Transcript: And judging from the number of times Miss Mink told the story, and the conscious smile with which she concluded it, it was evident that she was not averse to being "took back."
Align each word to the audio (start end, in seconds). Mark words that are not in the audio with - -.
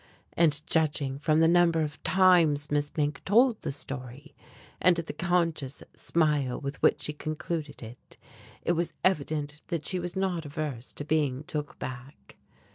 And 0.33 0.65
judging 0.65 1.19
from 1.19 1.41
the 1.41 1.47
number 1.47 1.83
of 1.83 2.01
times 2.01 2.71
Miss 2.71 2.91
Mink 2.97 3.23
told 3.23 3.61
the 3.61 3.71
story, 3.71 4.33
and 4.81 4.95
the 4.95 5.13
conscious 5.13 5.83
smile 5.95 6.59
with 6.59 6.81
which 6.81 7.01
she 7.03 7.13
concluded 7.13 7.83
it, 7.83 8.17
it 8.63 8.71
was 8.71 8.93
evident 9.03 9.61
that 9.67 9.85
she 9.85 9.99
was 9.99 10.15
not 10.15 10.43
averse 10.43 10.91
to 10.93 11.05
being 11.05 11.43
"took 11.43 11.77
back." 11.77 12.35